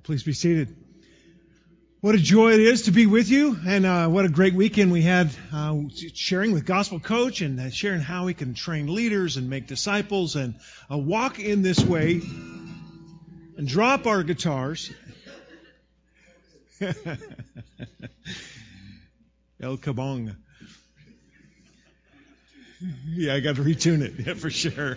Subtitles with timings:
[0.00, 0.74] Well, please be seated.
[2.00, 4.92] What a joy it is to be with you, and uh, what a great weekend
[4.92, 5.76] we had uh,
[6.14, 10.36] sharing with Gospel Coach and uh, sharing how we can train leaders and make disciples
[10.36, 10.54] and
[10.90, 12.22] uh, walk in this way
[13.58, 14.90] and drop our guitars.
[16.80, 16.94] El
[19.76, 20.34] Kabong.
[23.06, 24.96] Yeah, I got to retune it, yeah, for sure.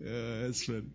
[0.00, 0.92] Uh, that's fun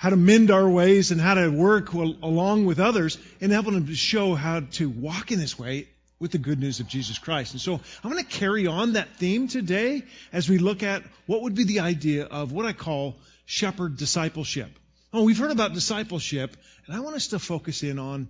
[0.00, 3.86] how to mend our ways and how to work along with others and helping them
[3.86, 5.86] to show how to walk in this way
[6.18, 7.52] with the good news of Jesus Christ.
[7.52, 11.42] And so I'm going to carry on that theme today as we look at what
[11.42, 14.70] would be the idea of what I call shepherd discipleship.
[15.12, 18.26] Oh, we've heard about discipleship, and I want us to focus in on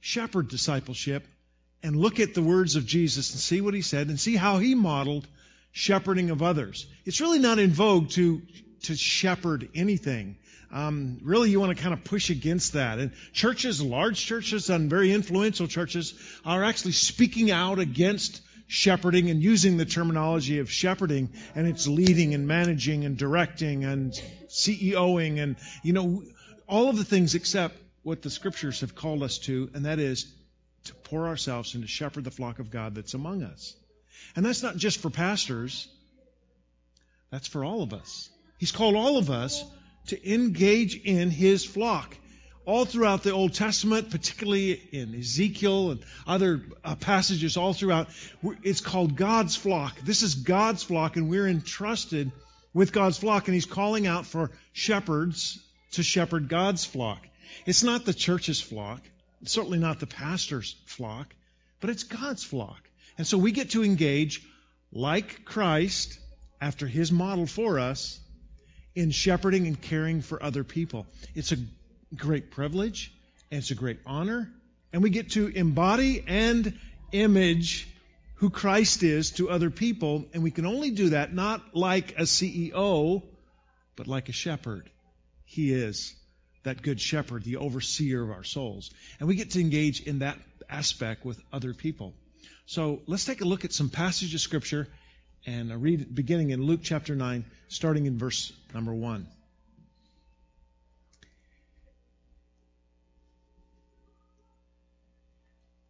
[0.00, 1.26] shepherd discipleship
[1.82, 4.56] and look at the words of Jesus and see what he said and see how
[4.56, 5.28] he modeled
[5.70, 6.86] shepherding of others.
[7.04, 8.40] It's really not in vogue to
[8.82, 10.36] to shepherd anything
[10.72, 12.98] um, really you want to kind of push against that.
[12.98, 16.14] And churches, large churches and very influential churches,
[16.44, 22.34] are actually speaking out against shepherding and using the terminology of shepherding, and it's leading
[22.34, 24.12] and managing and directing and
[24.48, 26.22] CEOing and you know
[26.68, 30.32] all of the things except what the scriptures have called us to, and that is
[30.84, 33.74] to pour ourselves and to shepherd the flock of God that's among us.
[34.36, 35.88] And that's not just for pastors.
[37.30, 38.30] That's for all of us.
[38.58, 39.64] He's called all of us
[40.08, 42.16] to engage in his flock.
[42.66, 48.08] All throughout the Old Testament, particularly in Ezekiel and other uh, passages all throughout,
[48.62, 49.98] it's called God's flock.
[50.00, 52.30] This is God's flock, and we're entrusted
[52.72, 55.58] with God's flock, and He's calling out for shepherds
[55.92, 57.26] to shepherd God's flock.
[57.66, 59.00] It's not the church's flock,
[59.42, 61.34] it's certainly not the pastor's flock,
[61.80, 62.78] but it's God's flock.
[63.18, 64.42] And so we get to engage
[64.92, 66.18] like Christ
[66.60, 68.20] after His model for us
[68.94, 71.06] in shepherding and caring for other people.
[71.34, 71.56] It's a
[72.14, 73.12] great privilege,
[73.50, 74.50] and it's a great honor,
[74.92, 76.78] and we get to embody and
[77.12, 77.88] image
[78.36, 82.22] who Christ is to other people, and we can only do that not like a
[82.22, 83.22] CEO,
[83.96, 84.88] but like a shepherd.
[85.44, 86.14] He is
[86.62, 88.90] that good shepherd, the overseer of our souls.
[89.18, 92.14] And we get to engage in that aspect with other people.
[92.66, 94.88] So let's take a look at some passages of Scripture
[95.46, 99.26] and I read beginning in Luke chapter 9, starting in verse number 1.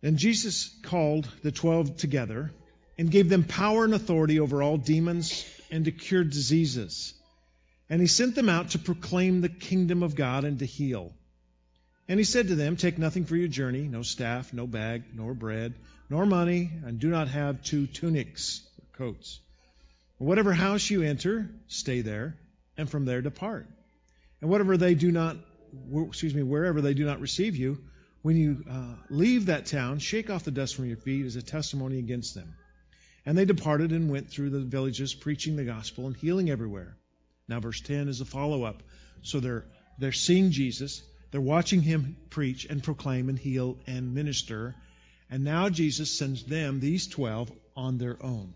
[0.02, 2.52] Then Jesus called the twelve together
[2.98, 7.12] and gave them power and authority over all demons and to cure diseases.
[7.90, 11.12] And he sent them out to proclaim the kingdom of God and to heal.
[12.08, 15.34] And he said to them, Take nothing for your journey, no staff, no bag, nor
[15.34, 15.74] bread,
[16.08, 18.62] nor money, and do not have two tunics
[19.00, 19.40] coats.
[20.18, 22.36] Whatever house you enter, stay there,
[22.76, 23.66] and from there depart.
[24.42, 25.38] And whatever they do not,
[26.06, 27.78] excuse me, wherever they do not receive you,
[28.20, 31.42] when you uh, leave that town, shake off the dust from your feet as a
[31.42, 32.54] testimony against them.
[33.24, 36.94] And they departed and went through the villages, preaching the gospel and healing everywhere.
[37.48, 38.82] Now, verse 10 is a follow up.
[39.22, 39.64] So they're,
[39.98, 44.74] they're seeing Jesus, they're watching him preach and proclaim and heal and minister.
[45.30, 48.52] And now Jesus sends them, these 12, on their own.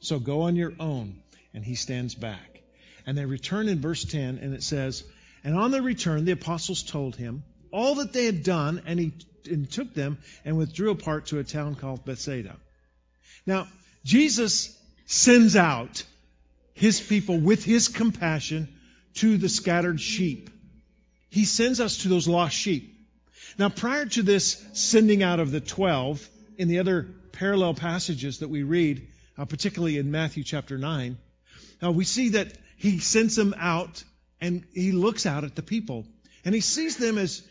[0.00, 1.20] So go on your own.
[1.54, 2.60] And he stands back.
[3.06, 5.02] And they return in verse 10, and it says,
[5.42, 7.42] And on their return, the apostles told him
[7.72, 9.12] all that they had done, and he
[9.50, 12.56] and took them and withdrew apart to a town called Bethsaida.
[13.46, 13.66] Now,
[14.04, 14.76] Jesus
[15.06, 16.04] sends out
[16.74, 18.68] his people with his compassion
[19.14, 20.50] to the scattered sheep.
[21.30, 22.94] He sends us to those lost sheep.
[23.58, 28.48] Now, prior to this sending out of the twelve, in the other parallel passages that
[28.48, 31.16] we read, uh, particularly in Matthew chapter 9,
[31.82, 34.02] uh, we see that he sends them out
[34.40, 36.06] and he looks out at the people
[36.44, 37.42] and he sees them as,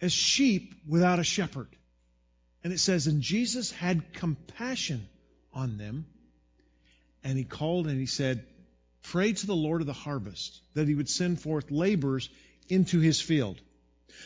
[0.00, 1.68] as sheep without a shepherd.
[2.62, 5.08] And it says, And Jesus had compassion
[5.52, 6.06] on them
[7.24, 8.44] and he called and he said,
[9.02, 12.28] Pray to the Lord of the harvest that he would send forth laborers
[12.68, 13.60] into his field.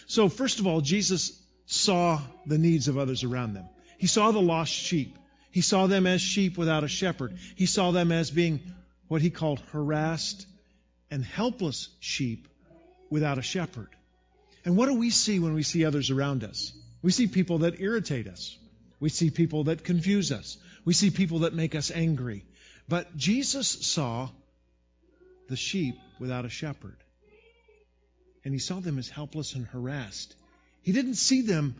[0.06, 3.68] So, first of all, Jesus saw the needs of others around them.
[3.98, 5.16] He saw the lost sheep.
[5.52, 7.37] He saw them as sheep without a shepherd.
[7.56, 8.60] He saw them as being
[9.08, 10.46] what he called harassed
[11.10, 12.49] and helpless sheep
[13.10, 13.90] without a shepherd.
[14.64, 16.72] And what do we see when we see others around us?
[17.02, 18.56] We see people that irritate us.
[18.99, 20.56] We see people that confuse us.
[20.87, 22.46] We see people that make us angry.
[22.88, 24.31] But Jesus saw
[25.50, 26.96] the sheep without a shepherd.
[28.43, 30.34] And he saw them as helpless and harassed.
[30.82, 31.76] He didn't see them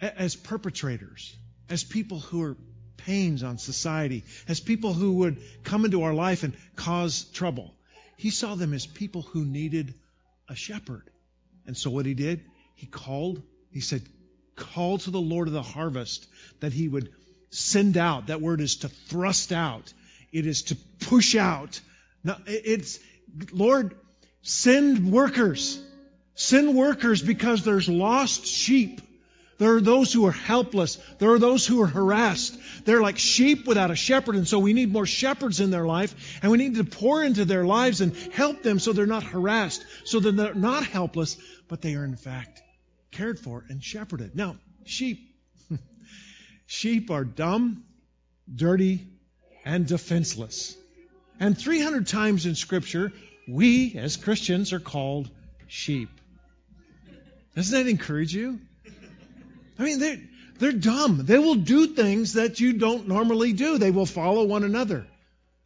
[0.00, 1.34] as perpetrators
[1.70, 2.56] as people who are
[2.96, 7.74] pains on society, as people who would come into our life and cause trouble.
[8.16, 9.94] He saw them as people who needed
[10.48, 11.08] a shepherd.
[11.66, 12.44] And so what he did,
[12.74, 14.02] he called, he said,
[14.56, 16.26] call to the Lord of the harvest
[16.60, 17.10] that he would
[17.50, 18.26] send out.
[18.26, 19.92] That word is to thrust out.
[20.32, 21.80] It is to push out.
[22.24, 22.98] Now, it's,
[23.52, 23.94] Lord,
[24.42, 25.80] send workers.
[26.34, 29.00] Send workers because there's lost sheep.
[29.58, 30.96] There are those who are helpless.
[31.18, 32.56] There are those who are harassed.
[32.84, 36.38] They're like sheep without a shepherd, and so we need more shepherds in their life,
[36.42, 39.84] and we need to pour into their lives and help them so they're not harassed,
[40.04, 42.62] so that they're not helpless, but they are in fact
[43.10, 44.36] cared for and shepherded.
[44.36, 45.34] Now, sheep.
[46.66, 47.84] sheep are dumb,
[48.52, 49.06] dirty,
[49.64, 50.76] and defenseless.
[51.40, 53.12] And 300 times in Scripture,
[53.48, 55.30] we as Christians are called
[55.66, 56.10] sheep.
[57.56, 58.60] Doesn't that encourage you?
[59.78, 60.20] I mean, they're,
[60.58, 61.24] they're dumb.
[61.24, 63.78] They will do things that you don't normally do.
[63.78, 65.06] They will follow one another.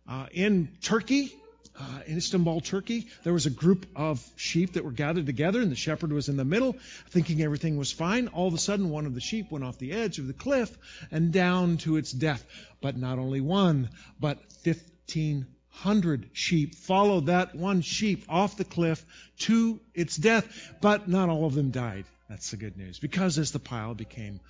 [0.07, 1.33] Uh, in Turkey,
[1.79, 5.71] uh, in Istanbul, Turkey, there was a group of sheep that were gathered together, and
[5.71, 6.77] the shepherd was in the middle,
[7.09, 8.29] thinking everything was fine.
[8.29, 10.77] All of a sudden, one of the sheep went off the edge of the cliff
[11.11, 12.45] and down to its death.
[12.83, 13.89] But not only one,
[14.21, 19.05] but 1,500 sheep followed that one sheep off the cliff
[19.39, 22.05] to its death, but not all of them died.
[22.33, 22.99] That's the good news.
[22.99, 24.41] Because as the pile became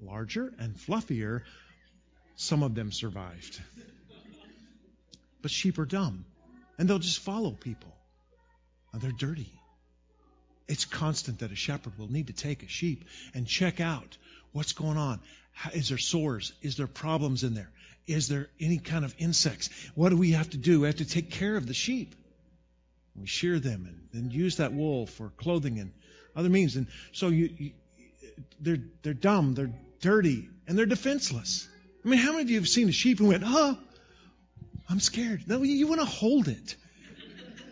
[0.00, 1.42] larger and fluffier,
[2.36, 3.60] some of them survived.
[5.42, 6.24] But sheep are dumb,
[6.78, 7.94] and they'll just follow people.
[8.90, 9.52] And they're dirty.
[10.66, 13.04] It's constant that a shepherd will need to take a sheep
[13.34, 14.16] and check out
[14.52, 15.20] what's going on.
[15.74, 16.54] Is there sores?
[16.62, 17.70] Is there problems in there?
[18.06, 19.68] Is there any kind of insects?
[19.94, 20.80] What do we have to do?
[20.80, 22.14] We have to take care of the sheep.
[23.14, 25.92] We shear them and then use that wool for clothing and
[26.36, 26.76] other means.
[26.76, 27.72] And so you, you,
[28.60, 31.68] they're, they're dumb, they're dirty, and they're defenseless.
[32.04, 33.74] I mean, how many of you have seen a sheep and went, huh,
[34.88, 35.48] I'm scared?
[35.48, 36.76] No, you, you want to hold it.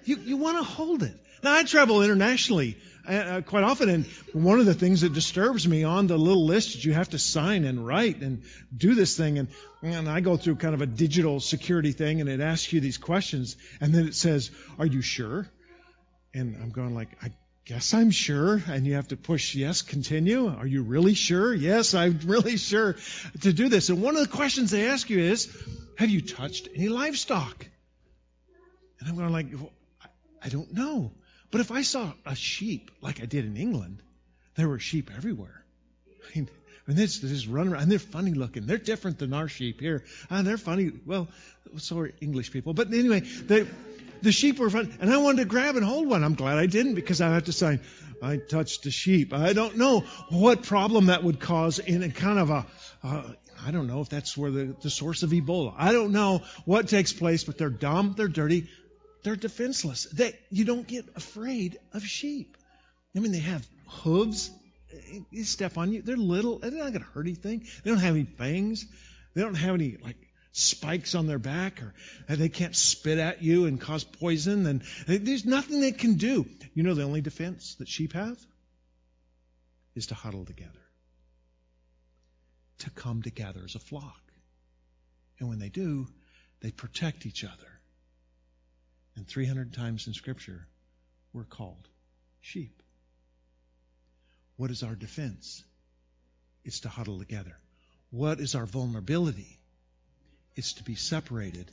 [0.05, 1.15] You, you want to hold it.
[1.43, 5.69] Now, I travel internationally uh, uh, quite often, and one of the things that disturbs
[5.69, 8.43] me on the little list is you have to sign and write and
[8.75, 9.49] do this thing, and,
[9.83, 12.97] and I go through kind of a digital security thing, and it asks you these
[12.97, 15.47] questions, and then it says, "Are you sure?"
[16.33, 17.31] And I'm going like, I
[17.67, 18.63] Guess I'm sure.
[18.69, 20.49] And you have to push yes, continue.
[20.49, 21.55] Are you really sure?
[21.55, 22.97] Yes, I'm really sure
[23.41, 23.89] to do this.
[23.89, 25.51] And one of the questions they ask you is,
[25.97, 27.67] have you touched any livestock?
[29.01, 29.73] And I'm going like, well,
[30.43, 31.13] I don't know.
[31.51, 34.03] But if I saw a sheep like I did in England,
[34.57, 35.65] there were sheep everywhere.
[36.09, 36.49] I mean,
[36.87, 38.67] and they just run around, and they're funny looking.
[38.67, 40.05] They're different than our sheep here.
[40.29, 40.93] And they're funny.
[41.07, 41.29] Well,
[41.79, 42.75] so are English people.
[42.75, 43.67] But anyway, they,
[44.25, 46.25] the sheep were fun, and I wanted to grab and hold one.
[46.25, 47.79] I'm glad I didn't because I have to say,
[48.23, 49.33] I touched a sheep.
[49.33, 50.01] I don't know
[50.31, 52.67] what problem that would cause in a kind of a,
[53.03, 53.23] uh,
[53.65, 55.75] I don't know if that's where the, the source of Ebola.
[55.77, 58.69] I don't know what takes place, but they're dumb, they're dirty,
[59.23, 60.05] they're defenseless.
[60.05, 62.57] They, you don't get afraid of sheep.
[63.17, 64.51] I mean, they have hooves.
[65.31, 66.03] You step on you.
[66.03, 66.59] They're little.
[66.59, 67.67] They're not going to hurt anything.
[67.83, 68.87] They don't have any fangs.
[69.35, 70.17] They don't have any like
[70.57, 71.93] spikes on their back or
[72.29, 76.47] uh, they can't spit at you and cause poison and there's nothing they can do.
[76.75, 78.39] You know the only defense that sheep have
[79.97, 80.71] is to huddle together.
[82.79, 84.21] To come together as a flock.
[85.41, 86.07] And when they do,
[86.61, 87.81] they protect each other.
[89.17, 90.69] And 300 times in scripture
[91.33, 91.89] we're called
[92.41, 92.81] sheep.
[94.57, 95.65] What is our defense?
[96.65, 97.57] It's to huddle together.
[98.11, 99.59] What is our vulnerability?
[100.57, 101.71] It's to be separated.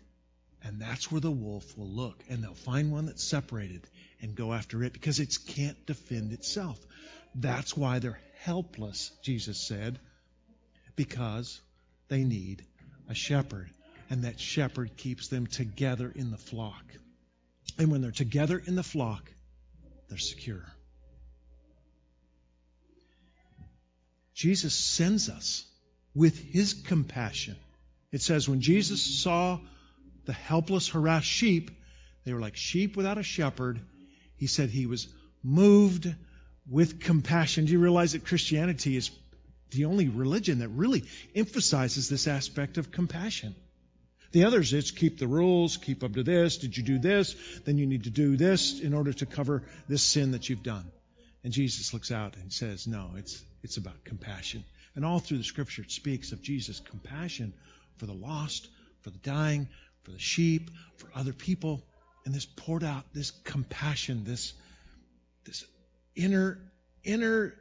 [0.63, 2.23] And that's where the wolf will look.
[2.29, 3.81] And they'll find one that's separated
[4.21, 6.79] and go after it because it can't defend itself.
[7.33, 9.99] That's why they're helpless, Jesus said,
[10.95, 11.61] because
[12.09, 12.65] they need
[13.09, 13.69] a shepherd.
[14.09, 16.83] And that shepherd keeps them together in the flock.
[17.77, 19.31] And when they're together in the flock,
[20.09, 20.65] they're secure.
[24.33, 25.65] Jesus sends us
[26.13, 27.55] with his compassion
[28.11, 29.59] it says, when Jesus saw
[30.25, 31.71] the helpless, harassed sheep,
[32.25, 33.79] they were like sheep without a shepherd.
[34.35, 35.07] He said he was
[35.43, 36.13] moved
[36.69, 37.65] with compassion.
[37.65, 39.11] Do you realize that Christianity is
[39.71, 41.03] the only religion that really
[41.35, 43.55] emphasizes this aspect of compassion?
[44.31, 46.57] The others, it's keep the rules, keep up to this.
[46.57, 47.35] Did you do this?
[47.65, 50.89] Then you need to do this in order to cover this sin that you've done.
[51.43, 54.63] And Jesus looks out and says, no, it's, it's about compassion.
[54.95, 57.53] And all through the scripture, it speaks of Jesus' compassion
[57.97, 58.67] for the lost,
[59.01, 59.67] for the dying,
[60.03, 61.83] for the sheep, for other people.
[62.25, 64.53] And this poured out this compassion, this,
[65.45, 65.65] this
[66.15, 66.59] inner,
[67.03, 67.55] inner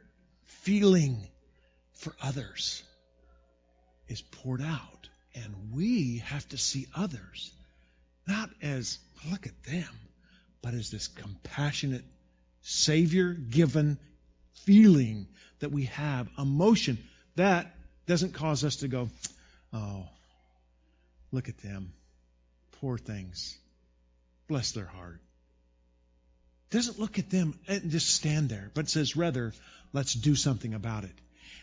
[0.45, 1.27] feeling
[1.93, 2.83] for others
[4.07, 5.09] is poured out.
[5.33, 7.53] And we have to see others
[8.27, 9.89] not as, look at them,
[10.61, 12.03] but as this compassionate
[12.61, 13.97] Savior given
[14.65, 15.27] feeling
[15.59, 16.97] that we have, emotion.
[17.35, 19.09] That doesn't cause us to go,
[19.73, 20.07] oh,
[21.31, 21.93] look at them.
[22.79, 23.57] Poor things.
[24.47, 25.21] Bless their heart.
[26.71, 29.53] Doesn't look at them and just stand there, but says, rather,
[29.93, 31.11] let's do something about it.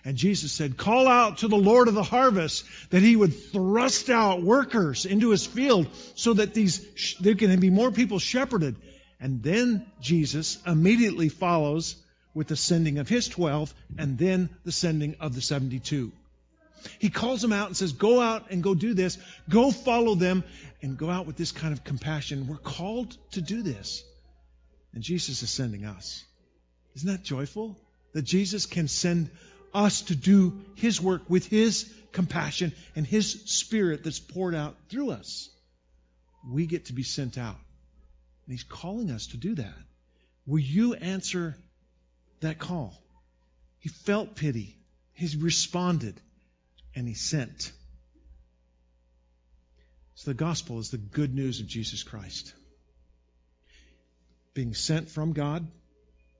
[0.05, 4.11] And Jesus said, Call out to the Lord of the harvest that he would thrust
[4.11, 8.77] out workers into his field so that these, there can be more people shepherded.
[9.21, 11.97] And then Jesus immediately follows
[12.35, 16.13] with the sending of his 12 and then the sending of the 72.
[16.99, 19.19] He calls them out and says, Go out and go do this.
[19.49, 20.45] Go follow them
[20.83, 22.47] and go out with this kind of compassion.
[22.47, 24.05] We're called to do this.
[24.95, 26.25] And Jesus is sending us.
[26.97, 27.79] Isn't that joyful?
[28.13, 29.31] That Jesus can send
[29.75, 35.11] us to do His work with His compassion and His Spirit that's poured out through
[35.11, 35.51] us.
[36.49, 37.59] We get to be sent out.
[38.47, 39.75] And He's calling us to do that.
[40.47, 41.57] Will you answer
[42.41, 42.95] that call?
[43.81, 44.77] He felt pity.
[45.13, 46.19] He responded
[46.99, 47.71] and he sent.
[50.17, 52.53] So the gospel is the good news of Jesus Christ.
[54.53, 55.65] Being sent from God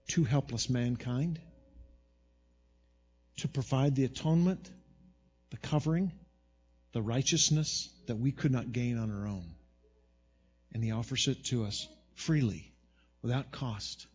[0.09, 1.39] to helpless mankind
[3.37, 4.69] to provide the atonement,
[5.51, 6.11] the covering,
[6.91, 9.45] the righteousness that we could not gain on our own.
[10.73, 12.73] And He offers it to us freely,
[13.21, 14.07] without cost.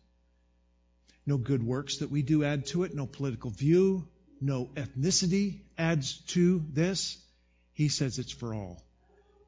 [1.25, 4.07] No good works that we do add to it, no political view,
[4.41, 7.17] no ethnicity adds to this.
[7.73, 8.81] He says it's for all.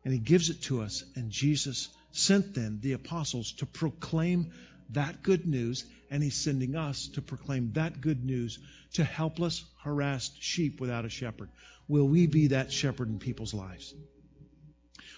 [0.03, 4.51] And He gives it to us, and Jesus sent then the apostles to proclaim
[4.91, 8.59] that good news, and He's sending us to proclaim that good news
[8.93, 11.49] to helpless, harassed sheep without a shepherd.
[11.87, 13.93] Will we be that shepherd in people's lives?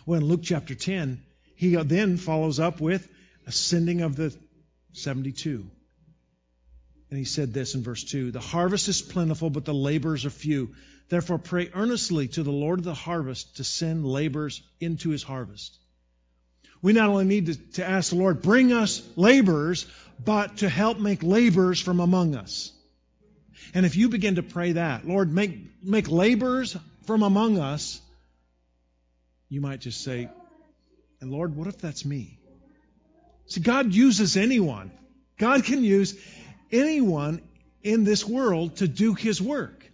[0.06, 1.22] Well, in Luke chapter 10,
[1.56, 3.08] he then follows up with
[3.46, 4.36] a sending of the
[4.94, 5.70] 72.
[7.10, 10.30] And he said this in verse 2 The harvest is plentiful, but the laborers are
[10.30, 10.75] few.
[11.10, 15.75] Therefore, pray earnestly to the Lord of the harvest to send laborers into his harvest.
[16.82, 19.86] We not only need to, to ask the Lord, bring us laborers,
[20.24, 22.72] but to help make laborers from among us.
[23.74, 28.01] And if you begin to pray that, Lord, make, make laborers from among us,
[29.50, 30.30] you might just say,
[31.22, 32.39] and Lord, what if that's me?
[33.48, 34.92] See, God uses anyone.
[35.38, 36.16] God can use
[36.72, 37.42] anyone
[37.84, 39.90] in this world to do His work.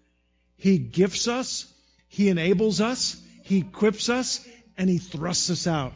[0.58, 1.72] He gifts us,
[2.08, 4.46] He enables us, He equips us,
[4.78, 5.94] and He thrusts us out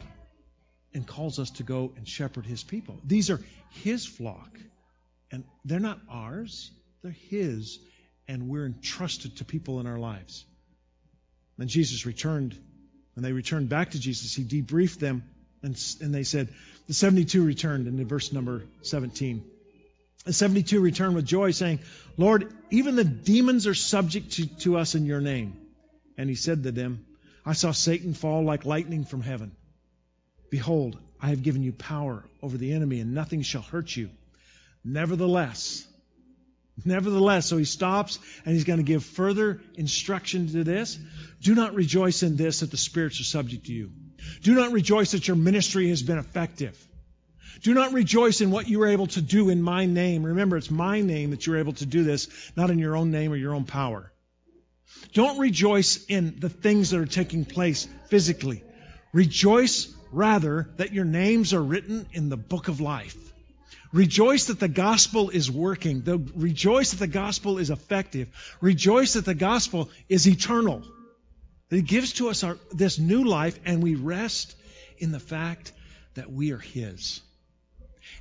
[0.92, 2.98] and calls us to go and shepherd His people.
[3.04, 4.58] These are His flock,
[5.30, 6.70] and they're not ours,
[7.02, 7.78] they're His,
[8.28, 10.44] and we're entrusted to people in our lives.
[11.56, 12.56] When Jesus returned,
[13.14, 15.24] when they returned back to Jesus, He debriefed them,
[15.62, 16.48] and, and they said,
[16.86, 19.44] The 72 returned, and in verse number 17.
[20.24, 21.80] The 72 returned with joy, saying,
[22.16, 25.56] Lord, even the demons are subject to, to us in your name.
[26.18, 27.06] And he said to them,
[27.46, 29.52] I saw Satan fall like lightning from heaven.
[30.50, 34.10] Behold, I have given you power over the enemy, and nothing shall hurt you.
[34.84, 35.86] Nevertheless,
[36.84, 40.98] nevertheless, so he stops and he's going to give further instruction to this.
[41.42, 43.90] Do not rejoice in this that the spirits are subject to you.
[44.42, 46.76] Do not rejoice that your ministry has been effective.
[47.62, 50.24] Do not rejoice in what you were able to do in my name.
[50.24, 53.32] Remember, it's my name that you're able to do this, not in your own name
[53.32, 54.12] or your own power.
[55.12, 58.62] Don't rejoice in the things that are taking place physically.
[59.12, 63.16] Rejoice rather that your names are written in the book of life.
[63.92, 66.02] Rejoice that the gospel is working.
[66.36, 68.28] Rejoice that the gospel is effective.
[68.60, 70.82] Rejoice that the gospel is eternal.
[71.70, 74.54] That it gives to us our, this new life, and we rest
[74.98, 75.72] in the fact
[76.14, 77.20] that we are His.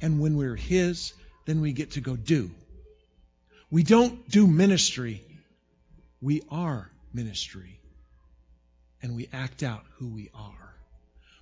[0.01, 1.13] And when we're His,
[1.45, 2.51] then we get to go do.
[3.71, 5.21] We don't do ministry,
[6.21, 7.79] we are ministry.
[9.01, 10.75] And we act out who we are.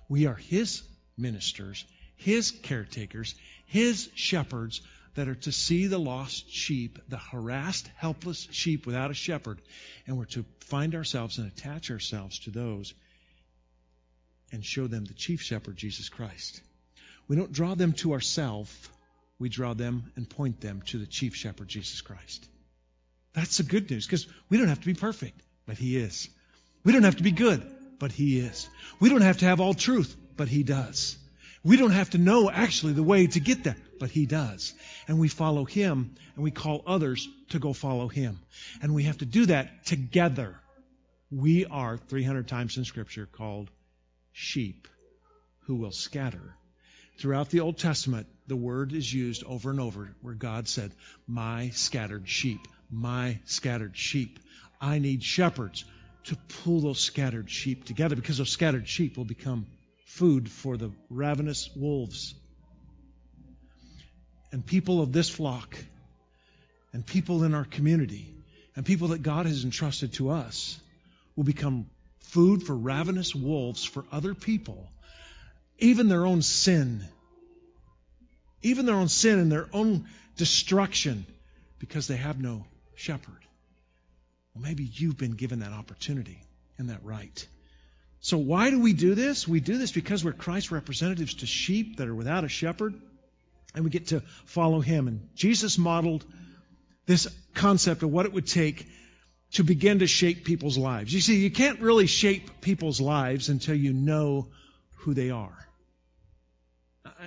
[0.08, 0.82] We are His
[1.16, 1.84] ministers,
[2.16, 3.34] His caretakers,
[3.66, 4.80] His shepherds
[5.14, 9.60] that are to see the lost sheep, the harassed, helpless sheep without a shepherd,
[10.06, 12.94] and we're to find ourselves and attach ourselves to those
[14.52, 16.62] and show them the chief shepherd, Jesus Christ.
[17.28, 18.74] We don't draw them to ourselves,
[19.38, 22.48] we draw them and point them to the chief shepherd, Jesus Christ.
[23.34, 26.28] That's the good news because we don't have to be perfect, but He is.
[26.84, 27.62] We don't have to be good,
[27.98, 28.68] but He is.
[28.98, 31.16] We don't have to have all truth, but He does.
[31.62, 34.74] We don't have to know actually the way to get there, but He does.
[35.06, 38.40] And we follow Him and we call others to go follow Him.
[38.80, 40.56] And we have to do that together.
[41.30, 43.70] We are 300 times in Scripture called
[44.32, 44.88] sheep
[45.66, 46.57] who will scatter.
[47.18, 50.92] Throughout the Old Testament, the word is used over and over where God said,
[51.26, 54.38] My scattered sheep, my scattered sheep.
[54.80, 55.84] I need shepherds
[56.24, 59.66] to pull those scattered sheep together because those scattered sheep will become
[60.06, 62.34] food for the ravenous wolves.
[64.52, 65.76] And people of this flock,
[66.92, 68.32] and people in our community,
[68.76, 70.80] and people that God has entrusted to us
[71.34, 74.88] will become food for ravenous wolves for other people,
[75.78, 77.04] even their own sin,
[78.62, 80.06] even their own sin and their own
[80.36, 81.26] destruction
[81.78, 83.38] because they have no shepherd.
[84.54, 86.42] Well, maybe you've been given that opportunity
[86.78, 87.46] and that right.
[88.20, 89.46] So, why do we do this?
[89.46, 92.94] We do this because we're Christ's representatives to sheep that are without a shepherd,
[93.74, 95.06] and we get to follow him.
[95.06, 96.24] And Jesus modeled
[97.06, 98.86] this concept of what it would take
[99.52, 101.12] to begin to shape people's lives.
[101.14, 104.48] You see, you can't really shape people's lives until you know
[104.96, 105.67] who they are.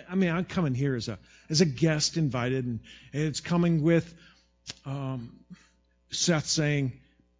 [0.10, 1.18] I, mean, I'm coming here as a
[1.50, 2.80] as a guest invited, and
[3.14, 4.14] it's coming with
[4.86, 5.40] um,
[6.10, 6.94] Seth saying,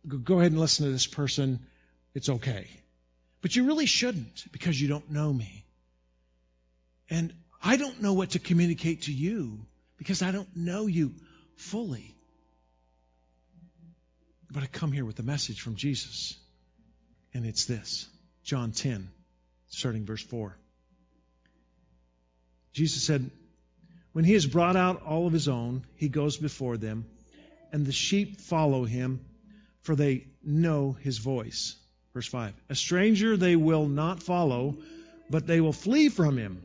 [0.08, 1.60] "Go ahead and listen to this person.
[2.14, 2.68] It's okay."
[3.42, 5.66] But you really shouldn't because you don't know me.
[7.10, 9.66] And I don't know what to communicate to you
[9.98, 11.14] because I don't know you
[11.56, 12.16] fully.
[14.52, 16.38] But I come here with a message from Jesus.
[17.34, 18.08] And it's this
[18.44, 19.10] John 10,
[19.70, 20.58] starting verse 4.
[22.74, 23.30] Jesus said,
[24.14, 27.06] When he has brought out all of his own, he goes before them,
[27.72, 29.26] and the sheep follow him,
[29.82, 31.76] for they know his voice.
[32.14, 34.78] Verse 5 A stranger they will not follow,
[35.30, 36.64] but they will flee from him.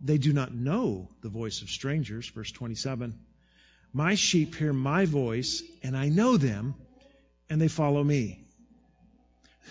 [0.00, 2.28] They do not know the voice of strangers.
[2.28, 3.18] Verse 27
[3.92, 6.74] My sheep hear my voice, and I know them,
[7.48, 8.38] and they follow me.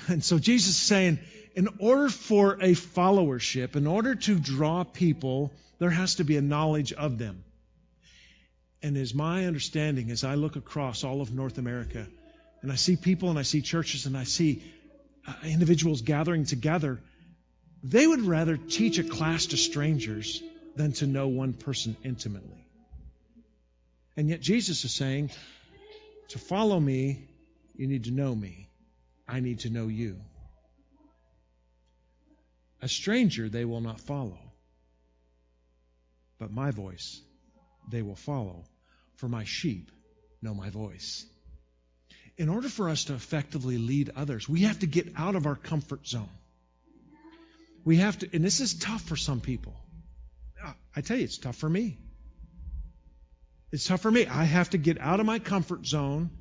[0.08, 1.20] And so Jesus is saying,
[1.56, 6.42] in order for a followership, in order to draw people, there has to be a
[6.42, 7.44] knowledge of them.
[8.84, 12.08] And as my understanding, as I look across all of North America,
[12.62, 14.64] and I see people and I see churches and I see
[15.28, 17.00] uh, individuals gathering together,
[17.84, 20.42] they would rather teach a class to strangers
[20.76, 22.66] than to know one person intimately.
[24.16, 25.32] And yet Jesus is saying,
[26.30, 27.28] to follow me,
[27.76, 28.70] you need to know me.
[29.28, 30.18] I need to know you.
[32.82, 34.40] A stranger they will not follow,
[36.40, 37.22] but my voice
[37.90, 38.64] they will follow,
[39.16, 39.92] for my sheep
[40.42, 41.26] know my voice
[42.42, 45.56] in order for us to effectively lead others, we have to get out of our
[45.56, 46.30] comfort zone.
[47.84, 49.76] We have to, and this is tough for some people.
[50.96, 52.00] I tell you, it's tough for me.
[53.72, 54.26] It's tough for me.
[54.26, 56.32] I have to get out of my comfort zone,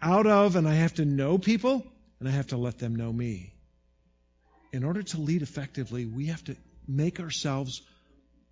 [0.00, 1.86] out of, and I have to know people,
[2.18, 3.54] and I have to let them know me.
[4.72, 6.56] In order to lead effectively, we have to
[6.86, 7.82] make ourselves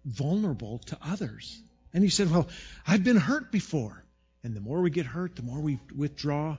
[0.04, 1.60] vulnerable to others.
[1.92, 2.48] And he said, Well,
[2.86, 4.04] I've been hurt before.
[4.42, 6.56] And the more we get hurt, the more we withdraw,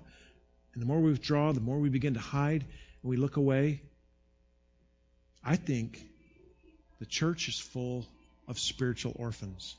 [0.74, 2.66] and the more we withdraw, the more we begin to hide
[3.02, 3.82] and we look away.
[5.44, 6.04] I think
[7.00, 8.06] the church is full
[8.48, 9.76] of spiritual orphans.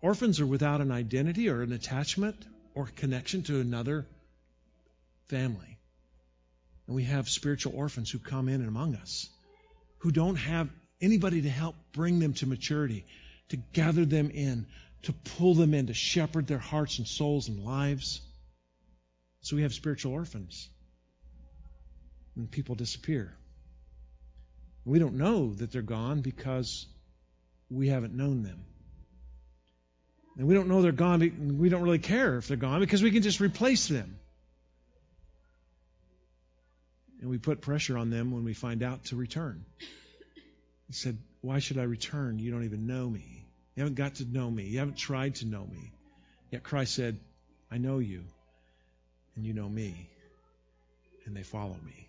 [0.00, 2.36] Orphans are without an identity or an attachment
[2.74, 4.06] or connection to another
[5.26, 5.73] family.
[6.86, 9.28] And we have spiritual orphans who come in and among us
[10.04, 10.68] who don't have
[11.00, 13.06] anybody to help bring them to maturity,
[13.48, 14.66] to gather them in,
[15.04, 18.20] to pull them in, to shepherd their hearts and souls and lives.
[19.40, 20.68] So we have spiritual orphans.
[22.36, 23.34] And people disappear.
[24.84, 26.86] We don't know that they're gone because
[27.70, 28.62] we haven't known them.
[30.36, 31.56] And we don't know they're gone.
[31.58, 34.18] We don't really care if they're gone because we can just replace them.
[37.24, 39.64] And we put pressure on them when we find out to return.
[40.88, 42.38] He said, Why should I return?
[42.38, 43.46] You don't even know me.
[43.74, 44.64] You haven't got to know me.
[44.64, 45.90] You haven't tried to know me.
[46.50, 47.18] Yet Christ said,
[47.70, 48.24] I know you
[49.36, 50.10] and you know me,
[51.24, 52.08] and they follow me.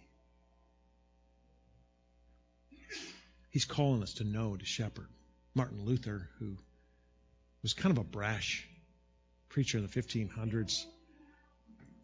[3.51, 5.07] He's calling us to know, to shepherd.
[5.53, 6.57] Martin Luther, who
[7.63, 8.67] was kind of a brash
[9.47, 10.83] preacher in the 1500s,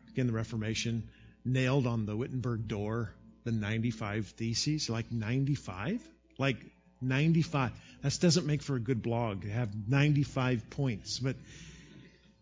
[0.06, 1.10] began the Reformation,
[1.45, 4.89] nailed on the Wittenberg door the 95 Theses.
[4.89, 6.01] Like 95?
[6.38, 6.58] Like
[7.01, 7.71] 95.
[8.01, 11.19] That doesn't make for a good blog to have 95 points.
[11.19, 11.36] But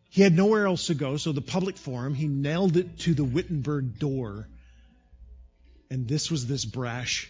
[0.10, 3.24] he had nowhere else to go, so the public forum, he nailed it to the
[3.24, 4.48] Wittenberg door.
[5.90, 7.30] And this was this brash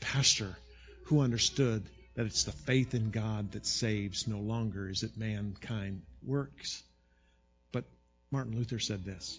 [0.00, 0.56] pastor
[1.04, 6.02] who understood that it's the faith in God that saves, no longer is it mankind
[6.24, 6.82] works.
[7.72, 7.84] But
[8.30, 9.38] Martin Luther said this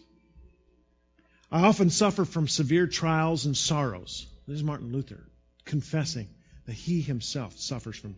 [1.50, 4.28] I often suffer from severe trials and sorrows.
[4.48, 5.24] This is Martin Luther
[5.64, 6.28] confessing
[6.66, 8.18] that he himself suffers from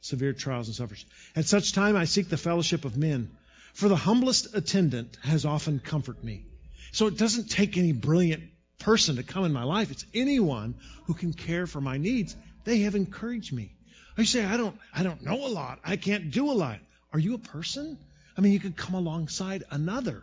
[0.00, 1.04] severe trials and sufferings.
[1.34, 3.30] At such time I seek the fellowship of men,
[3.74, 6.44] for the humblest attendant has often comforted me.
[6.92, 8.44] So it doesn't take any brilliant
[8.78, 9.90] person to come in my life.
[9.90, 12.36] It's anyone who can care for my needs.
[12.64, 13.72] They have encouraged me.
[14.16, 15.80] I say, I don't, I don't know a lot.
[15.84, 16.78] I can't do a lot.
[17.12, 17.98] Are you a person?
[18.36, 20.22] I mean, you could come alongside another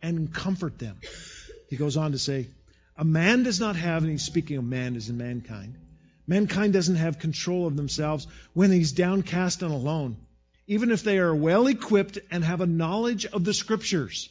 [0.00, 0.98] and comfort them.
[1.68, 2.48] He goes on to say,
[2.96, 5.74] a man does not have, and he's speaking of man as in mankind,
[6.26, 10.16] mankind doesn't have control of themselves when he's downcast and alone,
[10.66, 14.28] even if they are well equipped and have a knowledge of the scriptures.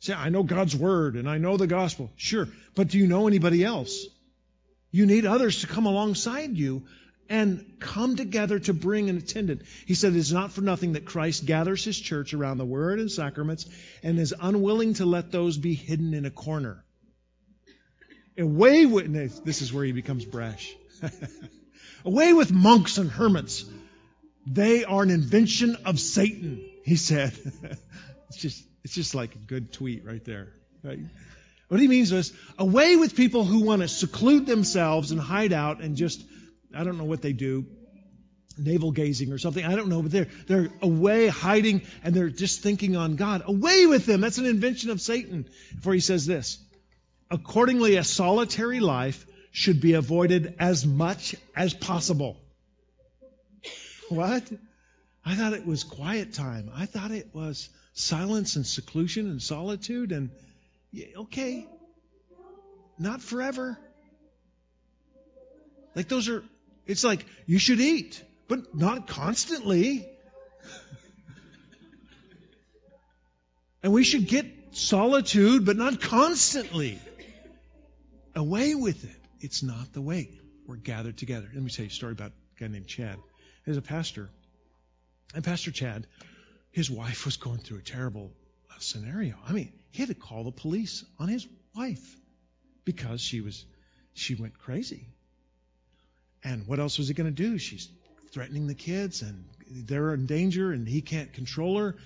[0.00, 2.10] Say, I know God's word and I know the gospel.
[2.16, 4.06] Sure, but do you know anybody else?
[4.90, 6.82] You need others to come alongside you
[7.30, 9.62] and come together to bring an attendant.
[9.86, 13.10] He said, It's not for nothing that Christ gathers his church around the word and
[13.10, 13.66] sacraments
[14.02, 16.84] and is unwilling to let those be hidden in a corner.
[18.36, 20.74] Away with, this is where he becomes brash.
[22.04, 23.64] Away with monks and hermits.
[24.46, 27.32] They are an invention of Satan, he said.
[28.28, 30.48] it's just, it's just like a good tweet right there.
[30.82, 30.98] Right?
[31.68, 35.80] What he means is away with people who want to seclude themselves and hide out
[35.80, 36.24] and just
[36.74, 37.66] I don't know what they do,
[38.56, 39.64] navel gazing or something.
[39.64, 43.42] I don't know, but they're, they're away hiding and they're just thinking on God.
[43.46, 44.20] Away with them.
[44.20, 45.48] That's an invention of Satan.
[45.82, 46.58] For he says this
[47.30, 52.36] Accordingly, a solitary life should be avoided as much as possible.
[54.08, 54.50] What?
[55.24, 56.70] I thought it was quiet time.
[56.74, 60.30] I thought it was silence and seclusion and solitude and
[61.16, 61.66] okay,
[62.98, 63.78] not forever.
[65.94, 66.42] Like those are
[66.90, 70.08] it's like you should eat, but not constantly.
[73.82, 76.98] and we should get solitude, but not constantly.
[78.34, 79.16] Away with it.
[79.40, 80.30] It's not the way.
[80.66, 81.48] We're gathered together.
[81.54, 83.18] Let me tell you a story about a guy named Chad.
[83.64, 84.28] He's a pastor.
[85.32, 86.08] And Pastor Chad,
[86.72, 88.32] his wife was going through a terrible
[88.68, 89.36] uh, scenario.
[89.48, 92.16] I mean, he had to call the police on his wife
[92.84, 93.64] because she was
[94.12, 95.06] she went crazy.
[96.42, 97.58] And what else was he going to do?
[97.58, 97.88] She's
[98.32, 101.96] threatening the kids, and they're in danger, and he can't control her.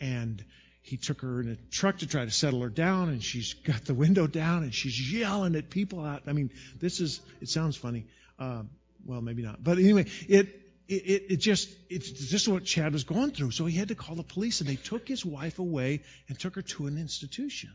[0.00, 0.44] And
[0.82, 3.84] he took her in a truck to try to settle her down, and she's got
[3.84, 6.22] the window down, and she's yelling at people out.
[6.26, 8.06] I mean, this is, it sounds funny.
[8.38, 8.62] Uh,
[9.04, 9.62] well, maybe not.
[9.62, 10.48] But anyway, it,
[10.88, 13.52] it, it just, it's just what Chad was going through.
[13.52, 16.56] So he had to call the police, and they took his wife away and took
[16.56, 17.70] her to an institution.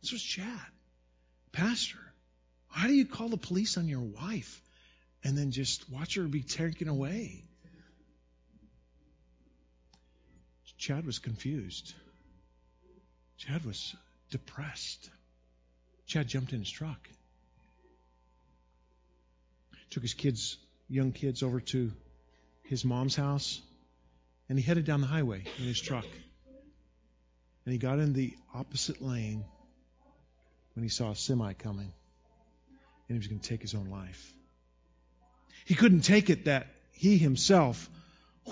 [0.00, 0.46] This was Chad,
[1.52, 1.98] pastor.
[2.68, 4.60] How do you call the police on your wife?
[5.24, 7.44] And then just watch her be taken away.
[10.78, 11.94] Chad was confused.
[13.38, 13.94] Chad was
[14.30, 15.10] depressed.
[16.06, 17.08] Chad jumped in his truck.
[19.90, 20.56] Took his kids,
[20.88, 21.92] young kids, over to
[22.64, 23.60] his mom's house,
[24.48, 26.06] and he headed down the highway in his truck.
[27.64, 29.44] And he got in the opposite lane
[30.74, 31.92] when he saw a semi coming,
[33.08, 34.34] and he was going to take his own life.
[35.64, 37.88] He couldn't take it that he himself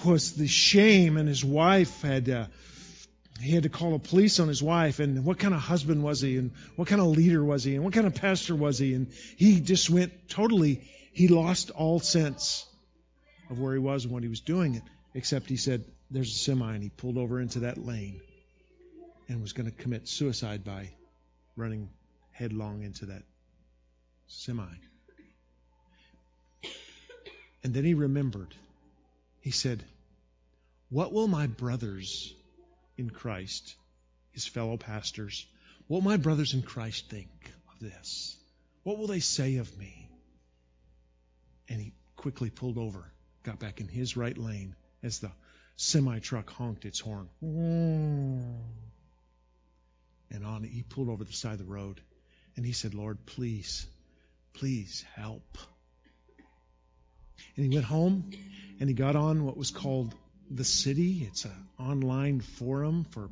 [0.05, 2.47] was the shame and his wife had uh,
[3.41, 5.01] he had to call the police on his wife.
[5.01, 6.37] And what kind of husband was he?
[6.37, 7.75] And what kind of leader was he?
[7.75, 8.95] And what kind of pastor was he?
[8.95, 12.67] And he just went totally he lost all sense
[13.51, 14.83] of where he was and what he was doing it
[15.15, 18.21] except he said there's a semi and he pulled over into that lane
[19.29, 20.91] and was going to commit suicide by
[21.57, 21.89] running
[22.33, 23.23] headlong into that
[24.29, 24.65] semi
[27.63, 28.55] and then he remembered.
[29.41, 29.83] He said,
[30.89, 32.35] What will my brothers
[32.97, 33.75] in Christ,
[34.33, 35.47] his fellow pastors,
[35.87, 37.29] what will my brothers in Christ think
[37.73, 38.37] of this?
[38.83, 40.09] What will they say of me?
[41.69, 43.05] And he quickly pulled over,
[43.43, 45.31] got back in his right lane as the
[45.77, 47.29] semi truck honked its horn.
[47.43, 48.59] Mm.
[50.31, 52.01] And on he pulled over the side of the road
[52.57, 53.87] and he said, Lord, please,
[54.55, 55.59] please help.
[57.57, 58.31] And he went home
[58.79, 60.15] and he got on what was called
[60.51, 61.27] The City.
[61.29, 63.31] It's an online forum for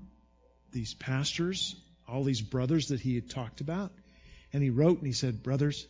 [0.73, 1.77] these pastors,
[2.07, 3.93] all these brothers that he had talked about.
[4.53, 5.87] And he wrote and he said, Brothers,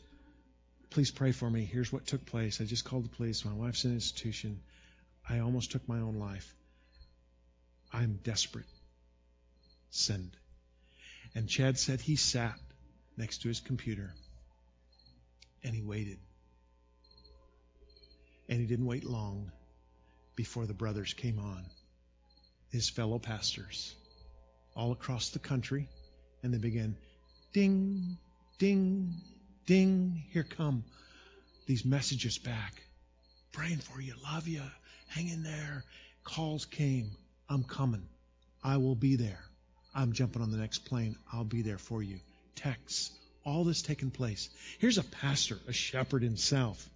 [0.90, 1.64] please pray for me.
[1.64, 2.60] Here's what took place.
[2.60, 3.44] I just called the police.
[3.44, 4.60] My wife's in an institution.
[5.28, 6.54] I almost took my own life.
[7.92, 8.66] I'm desperate.
[9.90, 10.30] Send.
[11.34, 12.58] And Chad said he sat
[13.16, 14.12] next to his computer
[15.62, 16.18] and he waited.
[18.48, 19.52] And he didn't wait long
[20.36, 21.64] before the brothers came on,
[22.70, 23.94] his fellow pastors,
[24.74, 25.88] all across the country,
[26.42, 26.96] and they began
[27.52, 28.16] ding,
[28.58, 29.14] ding,
[29.66, 30.84] ding, here come
[31.66, 32.82] these messages back.
[33.52, 34.14] praying for you.
[34.24, 34.62] Love you.
[35.08, 35.84] Hang in there.
[36.24, 37.10] Calls came.
[37.48, 38.08] I'm coming.
[38.62, 39.44] I will be there.
[39.94, 41.16] I'm jumping on the next plane.
[41.32, 42.20] I'll be there for you.
[42.54, 43.10] Texts.
[43.44, 44.48] All this taking place.
[44.78, 46.88] Here's a pastor, a shepherd himself,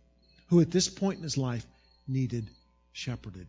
[0.52, 1.66] who at this point in his life
[2.06, 2.46] needed
[2.92, 3.46] shepherded.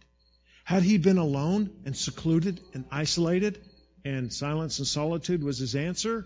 [0.63, 3.59] Had he been alone and secluded and isolated,
[4.05, 6.25] and silence and solitude was his answer,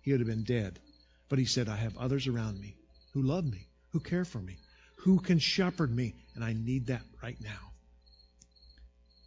[0.00, 0.80] he would have been dead.
[1.28, 2.74] But he said, I have others around me
[3.12, 4.56] who love me, who care for me,
[5.00, 7.72] who can shepherd me, and I need that right now.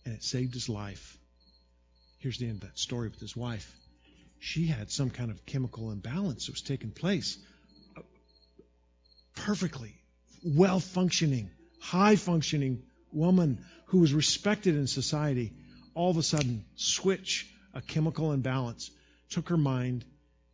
[0.03, 1.15] And it saved his life.
[2.17, 3.71] Here's the end of that story with his wife.
[4.39, 7.37] She had some kind of chemical imbalance that was taking place.
[7.95, 8.01] Uh,
[9.35, 9.93] perfectly
[10.43, 15.53] well functioning, high functioning woman who was respected in society,
[15.93, 18.91] all of a sudden switch a chemical imbalance,
[19.29, 20.03] took her mind,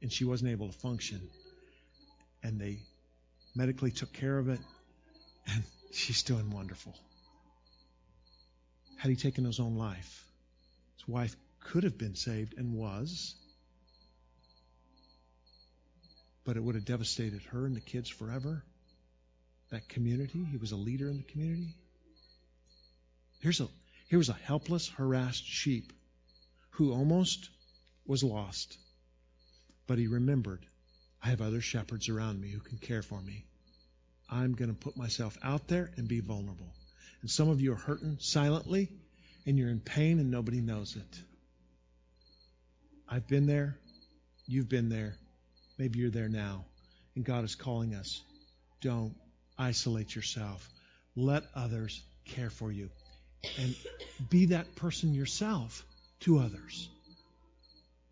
[0.02, 1.22] and she wasn't able to function.
[2.44, 2.80] And they
[3.56, 4.60] medically took care of it,
[5.48, 6.94] and she's doing wonderful.
[8.98, 10.26] Had he taken his own life,
[10.98, 13.36] his wife could have been saved and was,
[16.46, 18.64] but it would have devastated her and the kids forever.
[19.74, 21.74] That community, he was a leader in the community.
[23.40, 23.68] Here's a,
[24.08, 25.92] here was a helpless, harassed sheep
[26.74, 27.50] who almost
[28.06, 28.78] was lost.
[29.88, 30.64] But he remembered,
[31.24, 33.46] I have other shepherds around me who can care for me.
[34.30, 36.72] I'm going to put myself out there and be vulnerable.
[37.24, 38.92] And some of you are hurting silently,
[39.48, 41.20] and you're in pain, and nobody knows it.
[43.10, 43.80] I've been there.
[44.46, 45.16] You've been there.
[45.80, 46.66] Maybe you're there now.
[47.16, 48.22] And God is calling us.
[48.80, 49.16] Don't
[49.58, 50.70] isolate yourself.
[51.16, 52.90] Let others care for you.
[53.60, 53.76] And
[54.30, 55.86] be that person yourself
[56.22, 56.90] to others.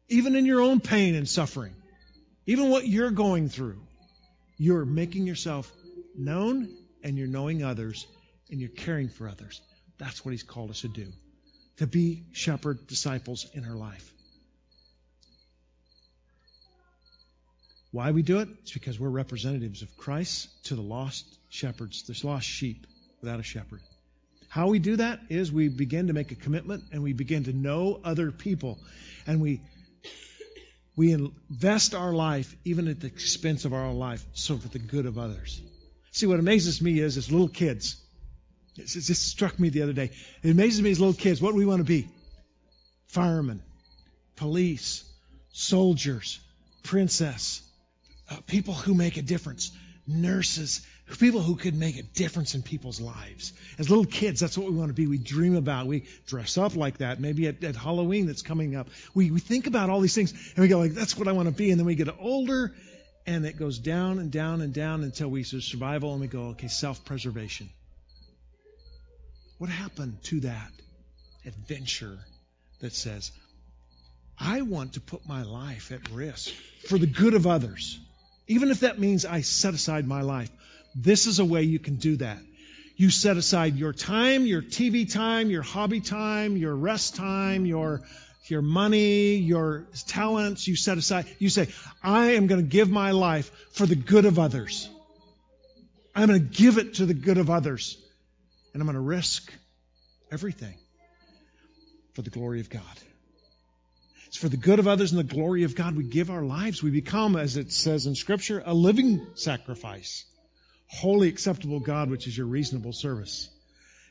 [0.09, 1.73] Even in your own pain and suffering,
[2.45, 3.79] even what you're going through,
[4.57, 5.71] you're making yourself
[6.17, 6.69] known
[7.03, 8.05] and you're knowing others
[8.49, 9.61] and you're caring for others.
[9.97, 11.07] That's what He's called us to do
[11.77, 14.13] to be shepherd disciples in our life.
[17.91, 18.47] Why we do it?
[18.61, 22.87] It's because we're representatives of Christ to the lost shepherds, the lost sheep
[23.19, 23.81] without a shepherd.
[24.47, 27.53] How we do that is we begin to make a commitment and we begin to
[27.53, 28.79] know other people.
[29.27, 29.61] And we
[30.95, 34.79] we invest our life even at the expense of our own life, so for the
[34.79, 35.61] good of others.
[36.11, 37.95] See, what amazes me is as little kids.
[38.77, 40.11] It just struck me the other day.
[40.43, 41.41] It amazes me as little kids.
[41.41, 42.09] What we want to be?
[43.07, 43.61] Firemen,
[44.35, 45.03] police,
[45.51, 46.39] soldiers,
[46.83, 47.61] princess,
[48.31, 49.71] uh, people who make a difference,
[50.07, 50.85] nurses,
[51.19, 53.53] people who could make a difference in people's lives.
[53.77, 55.07] As little kids, that's what we want to be.
[55.07, 55.87] We dream about.
[55.87, 57.19] We dress up like that.
[57.19, 58.87] Maybe at, at Halloween that's coming up.
[59.13, 61.49] We, we think about all these things and we go like, that's what I want
[61.49, 61.71] to be.
[61.71, 62.73] And then we get older
[63.25, 66.49] and it goes down and down and down until we of survival and we go,
[66.49, 67.69] okay, self-preservation.
[69.57, 70.71] What happened to that
[71.45, 72.17] adventure
[72.79, 73.31] that says,
[74.39, 76.51] I want to put my life at risk
[76.87, 77.99] for the good of others?
[78.51, 80.49] Even if that means I set aside my life.
[80.93, 82.39] This is a way you can do that.
[82.97, 88.01] You set aside your time, your TV time, your hobby time, your rest time, your
[88.47, 91.25] your money, your talents, you set aside.
[91.39, 91.69] You say,
[92.03, 94.89] I am going to give my life for the good of others.
[96.13, 97.97] I'm going to give it to the good of others.
[98.73, 99.53] And I'm going to risk
[100.31, 100.75] everything
[102.13, 102.81] for the glory of God.
[104.31, 105.97] It's for the good of others and the glory of God.
[105.97, 106.81] We give our lives.
[106.81, 110.23] We become, as it says in Scripture, a living sacrifice
[110.87, 113.49] holy, acceptable God, which is your reasonable service,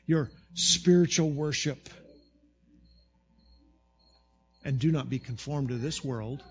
[0.07, 1.89] your spiritual worship.
[4.63, 6.43] And do not be conformed to this world,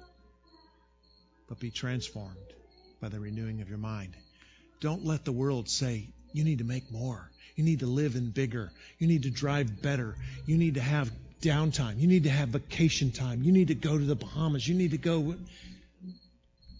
[1.47, 2.37] but be transformed
[2.99, 4.15] by the renewing of your mind.
[4.81, 7.29] Don't let the world say, you need to make more.
[7.55, 8.71] You need to live in bigger.
[8.97, 10.15] You need to drive better.
[10.47, 11.99] You need to have downtime.
[11.99, 13.43] You need to have vacation time.
[13.43, 14.67] You need to go to the Bahamas.
[14.67, 15.35] You need to go.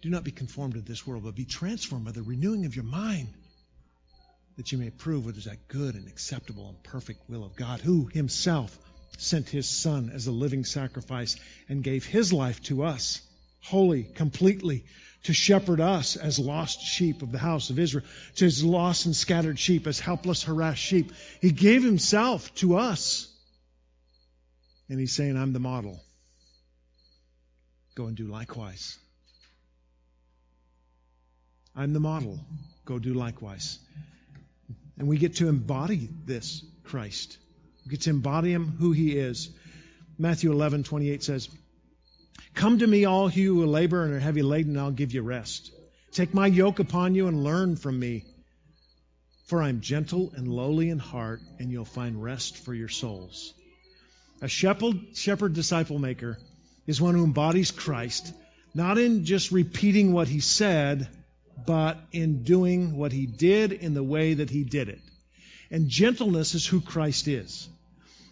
[0.02, 2.86] Do not be conformed to this world, but be transformed by the renewing of your
[2.86, 3.28] mind,
[4.58, 7.82] that you may prove what is that good and acceptable and perfect will of God,
[7.82, 8.78] who himself
[9.17, 11.36] sent his Son as a living sacrifice
[11.67, 13.22] and gave his life to us,
[13.62, 14.86] wholly, completely,
[15.24, 19.15] to shepherd us as lost sheep of the house of Israel, to his lost and
[19.15, 21.12] scattered sheep, as helpless, harassed sheep.
[21.41, 23.29] He gave himself to us.
[24.89, 26.02] And he's saying, I'm the model.
[27.95, 28.97] Go and do likewise.
[31.75, 32.39] I'm the model.
[32.86, 33.80] Go do likewise.
[34.97, 37.38] And we get to embody this Christ.
[37.86, 39.49] We get to embody him who he is.
[40.17, 41.49] Matthew 11, 28 says,
[42.54, 45.21] Come to me, all you who labor and are heavy laden, and I'll give you
[45.21, 45.71] rest.
[46.12, 48.25] Take my yoke upon you and learn from me.
[49.45, 53.54] For I'm gentle and lowly in heart, and you'll find rest for your souls.
[54.41, 56.38] A shepherd, shepherd disciple maker
[56.88, 58.34] is one who embodies Christ,
[58.73, 61.10] not in just repeating what he said,
[61.65, 65.02] but in doing what he did in the way that he did it.
[65.69, 67.67] And gentleness is who Christ is.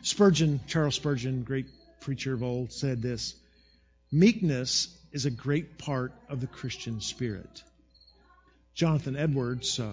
[0.02, 1.68] Spurgeon, Charles Spurgeon, great
[2.00, 3.36] preacher of old, said this
[4.12, 7.64] Meekness is a great part of the Christian spirit.
[8.74, 9.92] Jonathan Edwards, uh,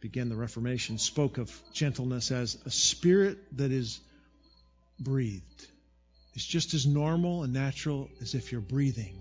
[0.00, 4.00] began the Reformation, spoke of gentleness as a spirit that is
[4.98, 5.66] breathed.
[6.34, 9.18] It's just as normal and natural as if you're breathing.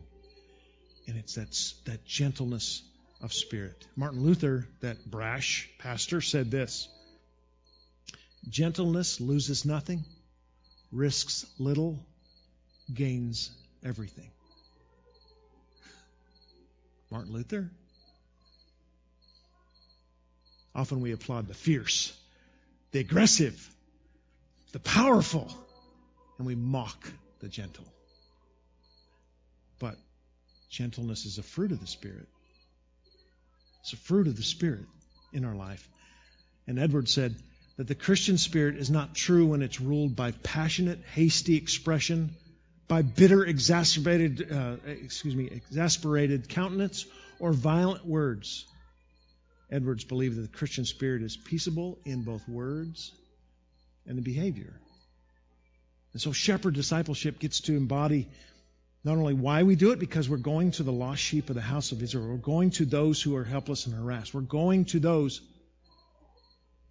[1.08, 2.82] And it's that, that gentleness
[3.22, 3.86] of spirit.
[3.96, 6.88] Martin Luther, that brash pastor, said this
[8.50, 10.04] Gentleness loses nothing,
[10.92, 12.06] risks little,
[12.94, 13.52] gains
[13.84, 14.32] everything.
[17.10, 17.70] Martin Luther,
[20.76, 22.14] Often we applaud the fierce,
[22.92, 23.70] the aggressive,
[24.72, 25.56] the powerful,
[26.44, 27.86] and we mock the gentle.
[29.80, 29.96] But
[30.70, 32.28] gentleness is a fruit of the Spirit.
[33.82, 34.86] It's a fruit of the Spirit
[35.32, 35.88] in our life.
[36.68, 37.34] And Edward said
[37.78, 42.36] that the Christian spirit is not true when it's ruled by passionate, hasty expression,
[42.90, 47.06] by bitter, exacerbated, uh, excuse me, exasperated countenance,
[47.40, 48.66] or violent words.
[49.72, 53.14] Edwards believed that the Christian spirit is peaceable in both words
[54.06, 54.74] and in behavior.
[56.14, 58.30] And so shepherd discipleship gets to embody
[59.04, 61.62] not only why we do it, because we're going to the lost sheep of the
[61.62, 62.28] house of Israel.
[62.30, 64.34] We're going to those who are helpless and harassed.
[64.34, 65.42] We're going to those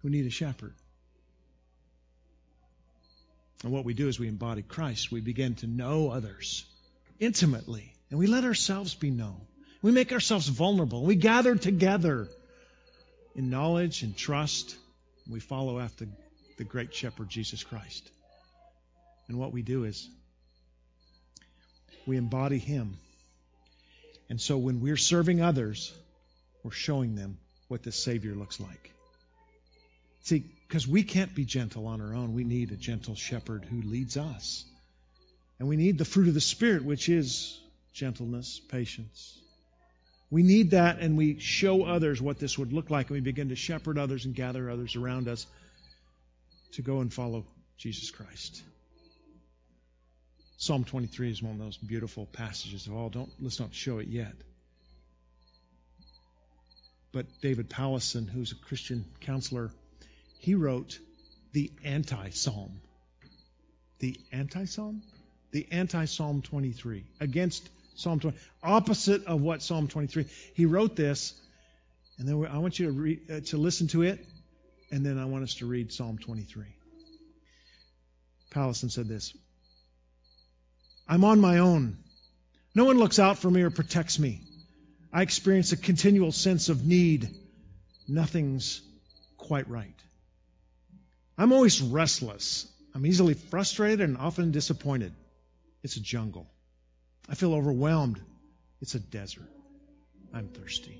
[0.01, 0.75] who need a shepherd.
[3.63, 5.11] And what we do is we embody Christ.
[5.11, 6.65] We begin to know others
[7.19, 9.41] intimately, and we let ourselves be known.
[9.81, 11.03] We make ourselves vulnerable.
[11.03, 12.27] We gather together
[13.35, 14.77] in knowledge and trust.
[15.29, 16.07] We follow after
[16.57, 18.11] the great shepherd, Jesus Christ.
[19.27, 20.09] And what we do is
[22.05, 22.97] we embody him.
[24.29, 25.93] And so when we're serving others,
[26.63, 28.91] we're showing them what the Savior looks like.
[30.23, 32.33] See, because we can't be gentle on our own.
[32.33, 34.65] We need a gentle shepherd who leads us.
[35.59, 37.59] And we need the fruit of the Spirit, which is
[37.93, 39.37] gentleness, patience,
[40.33, 43.49] we need that, and we show others what this would look like, and we begin
[43.49, 45.45] to shepherd others and gather others around us
[46.71, 47.45] to go and follow
[47.77, 48.63] Jesus Christ.
[50.63, 53.09] Psalm 23 is one of those beautiful passages of all.
[53.09, 54.31] Don't let's not show it yet.
[57.11, 59.71] But David Powlison, who's a Christian counselor,
[60.39, 60.97] he wrote
[61.51, 62.79] the anti-psalm.
[63.99, 65.03] The anti-psalm?
[65.51, 70.27] The anti-psalm 23 against Psalm 20, opposite of what Psalm 23.
[70.53, 71.33] He wrote this,
[72.17, 74.25] and then I want you to uh, to listen to it,
[74.91, 76.67] and then I want us to read Psalm 23.
[78.53, 79.33] Powlison said this
[81.07, 81.97] I'm on my own.
[82.75, 84.41] No one looks out for me or protects me.
[85.11, 87.29] I experience a continual sense of need.
[88.07, 88.81] Nothing's
[89.37, 89.95] quite right.
[91.37, 92.67] I'm always restless.
[92.95, 95.13] I'm easily frustrated and often disappointed.
[95.83, 96.47] It's a jungle.
[97.29, 98.19] I feel overwhelmed.
[98.81, 99.49] It's a desert.
[100.33, 100.99] I'm thirsty.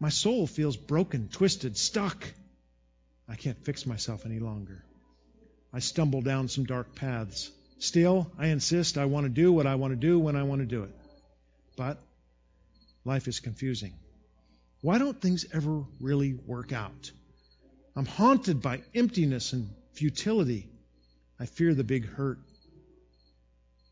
[0.00, 2.26] My soul feels broken, twisted, stuck.
[3.28, 4.84] I can't fix myself any longer.
[5.72, 7.50] I stumble down some dark paths.
[7.78, 10.60] Still, I insist I want to do what I want to do when I want
[10.60, 10.90] to do it.
[11.76, 11.98] But
[13.04, 13.94] life is confusing.
[14.80, 17.10] Why don't things ever really work out?
[17.94, 20.68] I'm haunted by emptiness and futility.
[21.40, 22.38] I fear the big hurt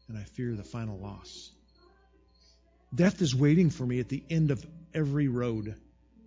[0.09, 1.51] and I fear the final loss.
[2.94, 5.75] Death is waiting for me at the end of every road.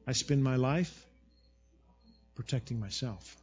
[0.05, 1.05] I spend my life
[2.35, 3.35] protecting myself.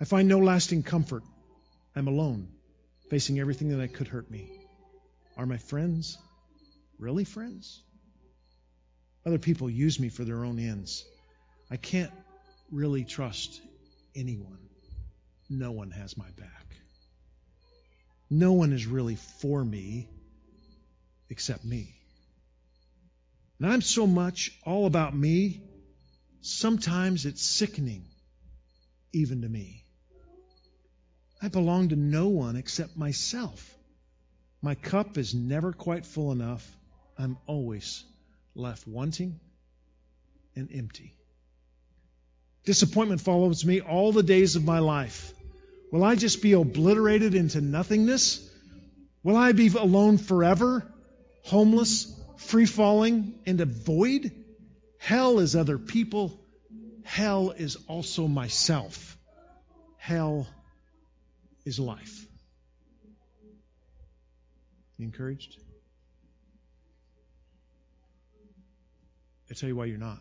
[0.00, 1.22] I find no lasting comfort.
[1.94, 2.48] I'm alone,
[3.10, 4.50] facing everything that could hurt me.
[5.36, 6.18] Are my friends
[6.98, 7.82] really friends?
[9.24, 11.04] Other people use me for their own ends.
[11.70, 12.12] I can't
[12.70, 13.60] really trust
[14.14, 14.58] anyone.
[15.50, 16.66] No one has my back.
[18.30, 20.08] No one is really for me
[21.28, 21.94] except me.
[23.58, 25.62] And I'm so much all about me,
[26.40, 28.04] sometimes it's sickening,
[29.12, 29.85] even to me.
[31.42, 33.76] I belong to no one except myself.
[34.62, 36.66] My cup is never quite full enough.
[37.18, 38.04] I'm always
[38.54, 39.38] left wanting
[40.54, 41.14] and empty.
[42.64, 45.32] Disappointment follows me all the days of my life.
[45.92, 48.50] Will I just be obliterated into nothingness?
[49.22, 50.86] Will I be alone forever,
[51.44, 54.32] homeless, free falling into void?
[54.98, 56.40] Hell is other people.
[57.04, 59.16] hell is also myself.
[59.96, 60.48] Hell
[61.66, 62.24] is life.
[64.96, 65.58] You encouraged?
[69.50, 70.20] I tell you why you're not.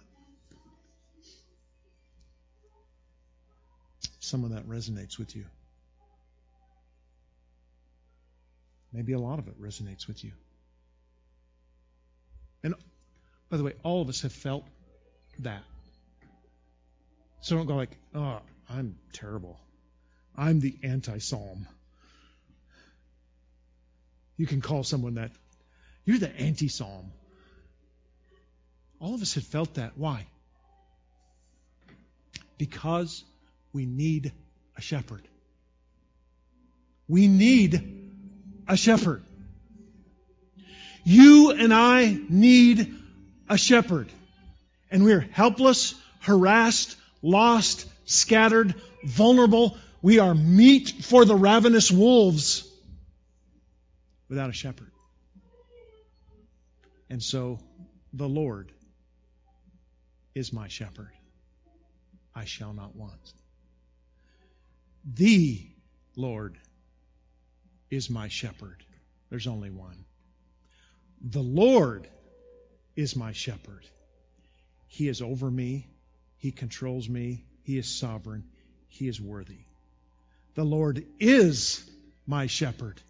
[4.20, 5.46] Some of that resonates with you.
[8.92, 10.32] Maybe a lot of it resonates with you.
[12.64, 12.74] And
[13.50, 14.66] by the way, all of us have felt
[15.40, 15.62] that.
[17.42, 19.60] So don't go like, oh, I'm terrible.
[20.38, 21.68] I'm the anti psalm.
[24.38, 25.32] You can call someone that.
[26.06, 27.12] You're the anti psalm.
[29.00, 29.94] All of us have felt that.
[29.98, 30.26] Why?
[32.58, 33.24] Because
[33.74, 34.32] we need
[34.78, 35.22] a shepherd.
[37.08, 37.82] We need
[38.68, 39.24] a shepherd.
[41.04, 42.94] You and I need
[43.48, 44.10] a shepherd.
[44.90, 48.74] And we're helpless, harassed, lost, scattered,
[49.04, 49.78] vulnerable.
[50.06, 52.72] We are meat for the ravenous wolves
[54.30, 54.92] without a shepherd.
[57.10, 57.58] And so
[58.14, 58.72] the Lord
[60.36, 61.10] is my shepherd.
[62.36, 63.34] I shall not want.
[65.12, 65.68] The
[66.16, 66.60] Lord
[67.90, 68.84] is my shepherd.
[69.32, 70.06] There's only one.
[71.20, 72.08] The Lord
[72.96, 73.88] is my shepherd.
[74.86, 75.88] He is over me.
[76.38, 77.44] He controls me.
[77.64, 78.44] He is sovereign.
[78.88, 79.65] He is worthy.
[80.56, 81.88] The Lord is
[82.26, 83.02] my shepherd.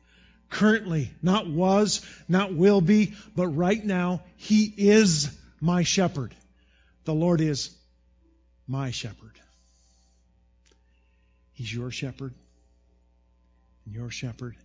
[0.50, 6.36] Currently, not was, not will be, but right now, He is my shepherd.
[7.06, 7.76] The Lord is
[8.68, 9.40] my shepherd.
[11.54, 12.34] He's your shepherd
[13.86, 14.56] and your shepherd.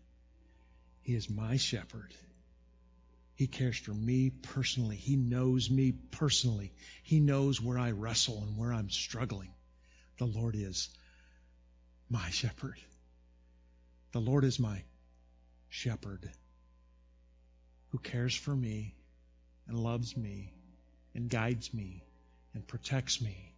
[1.02, 2.12] He is my shepherd.
[3.34, 4.96] He cares for me personally.
[4.96, 6.72] He knows me personally.
[7.02, 9.50] He knows where I wrestle and where I'm struggling.
[10.18, 10.90] The Lord is
[12.10, 12.76] my shepherd.
[14.12, 14.82] The Lord is my
[15.68, 16.28] shepherd
[17.90, 18.94] who cares for me
[19.68, 20.52] and loves me
[21.14, 22.02] and guides me
[22.54, 23.54] and protects me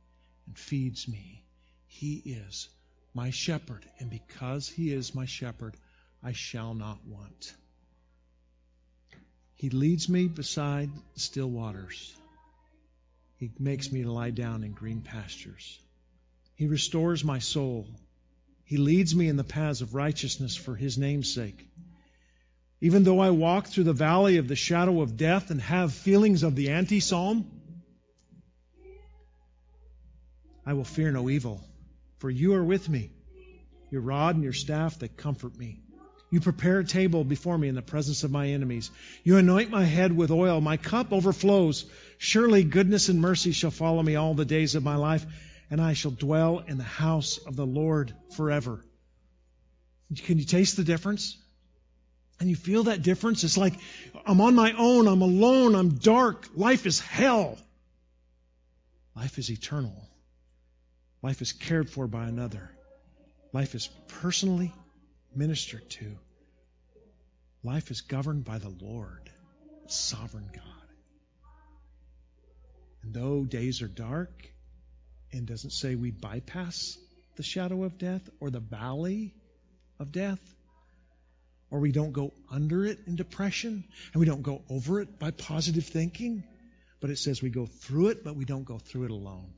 [0.46, 1.42] and feeds me.
[1.86, 2.68] He is
[3.14, 3.84] my shepherd.
[3.98, 5.74] And because he is my shepherd,
[6.22, 7.54] I shall not want.
[9.54, 12.14] He leads me beside still waters.
[13.36, 15.78] He makes me lie down in green pastures.
[16.54, 17.86] He restores my soul.
[18.64, 21.68] He leads me in the paths of righteousness for his name's sake.
[22.80, 26.42] Even though I walk through the valley of the shadow of death and have feelings
[26.42, 27.46] of the anti psalm,
[30.64, 31.62] I will fear no evil,
[32.18, 33.10] for you are with me.
[33.90, 35.80] Your rod and your staff, they comfort me.
[36.32, 38.90] You prepare a table before me in the presence of my enemies.
[39.22, 40.62] You anoint my head with oil.
[40.62, 41.84] My cup overflows.
[42.16, 45.26] Surely goodness and mercy shall follow me all the days of my life,
[45.72, 48.84] and I shall dwell in the house of the Lord forever.
[50.14, 51.38] Can you taste the difference?
[52.38, 53.42] And you feel that difference?
[53.42, 53.72] It's like
[54.26, 56.46] I'm on my own, I'm alone, I'm dark.
[56.54, 57.56] Life is hell.
[59.16, 59.96] Life is eternal.
[61.22, 62.70] Life is cared for by another.
[63.54, 64.74] Life is personally
[65.34, 66.18] ministered to.
[67.64, 69.30] Life is governed by the Lord,
[69.86, 70.88] sovereign God.
[73.02, 74.52] And though days are dark,
[75.32, 76.98] and doesn't say we bypass
[77.36, 79.34] the shadow of death or the valley
[79.98, 80.40] of death,
[81.70, 85.30] or we don't go under it in depression, and we don't go over it by
[85.30, 86.44] positive thinking,
[87.00, 89.52] but it says we go through it, but we don't go through it alone.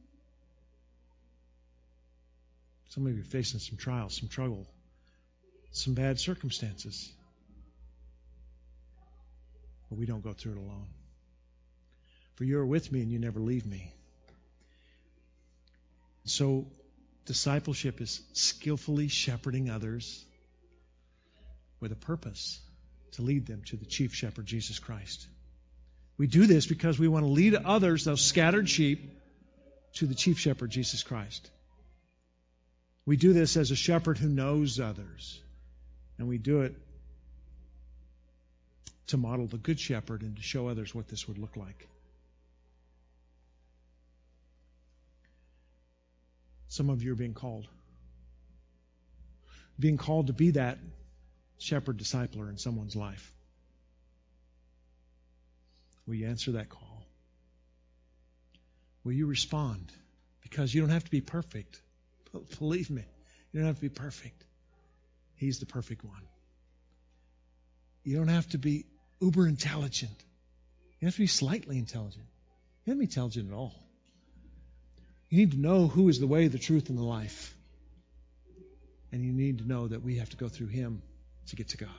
[2.90, 4.68] Some of you are facing some trials, some trouble,
[5.72, 7.12] some bad circumstances.
[9.90, 10.86] But we don't go through it alone.
[12.36, 13.92] For you are with me and you never leave me.
[16.24, 16.66] So,
[17.26, 20.24] discipleship is skillfully shepherding others
[21.80, 22.60] with a purpose
[23.12, 25.26] to lead them to the chief shepherd, Jesus Christ.
[26.16, 29.10] We do this because we want to lead others, those scattered sheep,
[29.94, 31.50] to the chief shepherd, Jesus Christ.
[33.06, 35.40] We do this as a shepherd who knows others.
[36.18, 36.74] And we do it
[39.08, 41.86] to model the good shepherd and to show others what this would look like.
[46.68, 47.68] Some of you are being called.
[49.78, 50.78] Being called to be that
[51.58, 53.32] shepherd discipler in someone's life.
[56.06, 57.06] Will you answer that call?
[59.04, 59.92] Will you respond?
[60.42, 61.80] Because you don't have to be perfect.
[62.58, 63.04] Believe me,
[63.52, 64.44] you don't have to be perfect.
[65.36, 66.22] He's the perfect one.
[68.02, 68.86] You don't have to be
[69.20, 70.24] uber intelligent.
[71.00, 72.26] You have to be slightly intelligent.
[72.84, 73.74] You have to be intelligent at all.
[75.28, 77.54] You need to know who is the way, the truth, and the life.
[79.12, 81.02] And you need to know that we have to go through Him
[81.48, 81.90] to get to God.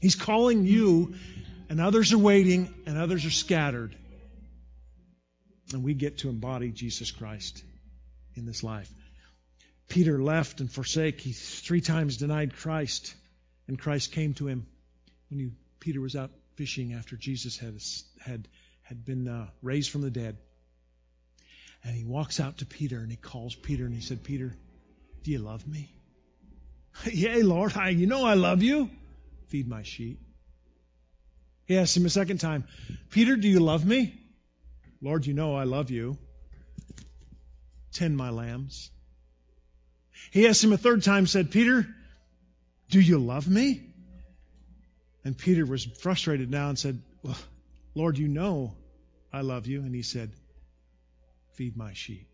[0.00, 1.14] He's calling you,
[1.68, 3.96] and others are waiting, and others are scattered.
[5.72, 7.64] And we get to embody Jesus Christ
[8.34, 8.92] in this life.
[9.88, 11.20] Peter left and forsake.
[11.20, 13.14] He three times denied Christ,
[13.68, 14.66] and Christ came to him
[15.30, 17.78] when he, Peter was out fishing after Jesus had
[18.20, 18.48] had
[18.82, 20.36] had been uh, raised from the dead.
[21.86, 24.52] And he walks out to Peter and he calls Peter and he said, Peter,
[25.22, 25.88] do you love me?
[27.04, 28.90] Yea, Lord, I, you know I love you.
[29.46, 30.20] Feed my sheep.
[31.66, 32.64] He asked him a second time,
[33.10, 34.18] Peter, do you love me?
[35.00, 36.18] Lord, you know I love you.
[37.92, 38.90] Tend my lambs.
[40.32, 41.86] He asked him a third time, said, Peter,
[42.90, 43.94] do you love me?
[45.24, 47.38] And Peter was frustrated now and said, well,
[47.94, 48.74] Lord, you know
[49.32, 49.82] I love you.
[49.82, 50.32] And he said,
[51.56, 52.28] Feed my sheep.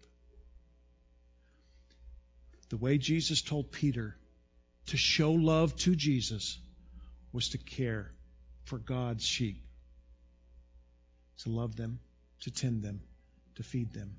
[2.71, 4.17] The way Jesus told Peter
[4.87, 6.59] to show love to Jesus
[7.33, 8.11] was to care
[8.65, 9.63] for God's sheep,
[11.45, 12.01] to love them,
[12.41, 13.01] to tend them,
[13.55, 14.17] to feed them.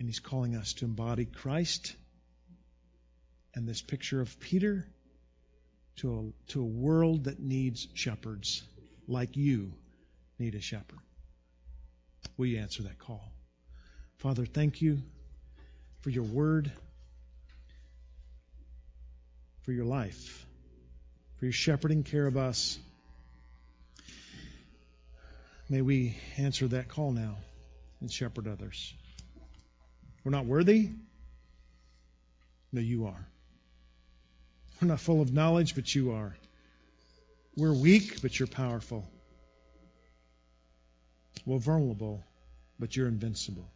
[0.00, 1.94] And he's calling us to embody Christ
[3.54, 4.88] and this picture of Peter
[5.98, 8.64] to a, to a world that needs shepherds
[9.06, 9.72] like you
[10.40, 10.98] need a shepherd.
[12.36, 13.22] Will you answer that call?
[14.18, 14.98] Father, thank you
[16.00, 16.70] for your word,
[19.62, 20.46] for your life,
[21.38, 22.78] for your shepherding care of us.
[25.68, 27.36] May we answer that call now
[28.00, 28.92] and shepherd others.
[30.24, 30.90] We're not worthy.
[32.72, 33.26] No, you are.
[34.80, 36.36] We're not full of knowledge, but you are.
[37.56, 39.08] We're weak, but you're powerful.
[41.46, 42.22] We're vulnerable,
[42.78, 43.68] but you're invincible.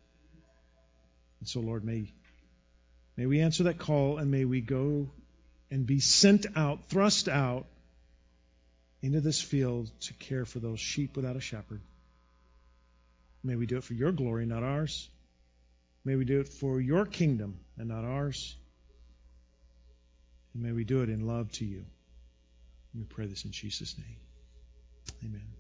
[1.40, 2.12] And so, Lord, may,
[3.16, 5.11] may we answer that call and may we go
[5.70, 7.66] and be sent out, thrust out
[9.02, 11.80] into this field to care for those sheep without a shepherd.
[13.44, 15.09] May we do it for your glory, not ours.
[16.04, 18.56] May we do it for your kingdom and not ours.
[20.54, 21.84] And may we do it in love to you.
[22.94, 24.16] We pray this in Jesus' name.
[25.24, 25.57] Amen.